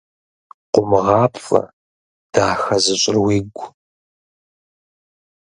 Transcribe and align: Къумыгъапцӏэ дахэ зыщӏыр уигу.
Къумыгъапцӏэ 0.73 1.61
дахэ 2.33 2.75
зыщӏыр 2.83 3.17
уигу. 3.25 3.65